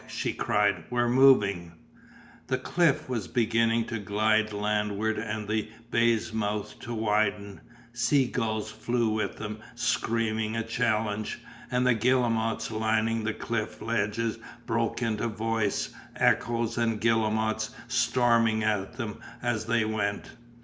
she 0.07 0.33
cried, 0.33 0.83
"we're 0.89 1.07
moving!" 1.07 1.73
The 2.47 2.57
cliff's 2.57 3.07
were 3.07 3.19
beginning 3.31 3.85
to 3.85 3.99
glide 3.99 4.51
landward 4.51 5.19
and 5.19 5.47
the 5.47 5.69
bay's 5.91 6.33
mouth 6.33 6.79
to 6.79 6.91
widen, 6.95 7.61
sea 7.93 8.25
gulls 8.25 8.71
flew 8.71 9.09
with 9.09 9.35
them 9.37 9.59
screaming 9.75 10.55
a 10.55 10.63
challenge, 10.63 11.39
and 11.69 11.85
the 11.85 11.93
guillemots 11.93 12.71
lining 12.71 13.25
the 13.25 13.33
cliff 13.35 13.79
ledges 13.79 14.39
broke 14.65 15.03
into 15.03 15.27
voice, 15.27 15.93
echoes 16.15 16.79
and 16.79 16.99
guillemots 16.99 17.69
storming 17.87 18.63
at 18.63 18.93
them 18.93 19.19
as 19.43 19.65
they 19.67 19.85
went. 19.85 20.31